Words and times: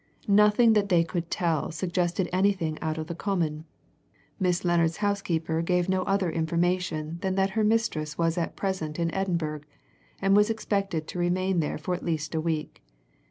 Nothing 0.27 0.73
that 0.73 0.89
they 0.89 1.03
could 1.03 1.29
tell 1.29 1.69
suggested 1.71 2.27
anything 2.33 2.79
out 2.81 2.97
of 2.97 3.05
the 3.05 3.13
common. 3.13 3.65
Miss 4.39 4.65
Lennard's 4.65 4.97
housekeeper 4.97 5.61
gave 5.61 5.87
no 5.87 6.01
other 6.05 6.31
information 6.31 7.19
than 7.21 7.35
that 7.35 7.51
her 7.51 7.63
mistress 7.63 8.17
was 8.17 8.35
at 8.35 8.55
present 8.55 8.97
in 8.97 9.13
Edinburgh, 9.13 9.61
and 10.19 10.35
was 10.35 10.49
expected 10.49 11.05
to 11.07 11.19
remain 11.19 11.59
there 11.59 11.77
for 11.77 11.93
at 11.93 12.03
least 12.03 12.33
a 12.33 12.41
week. 12.41 12.81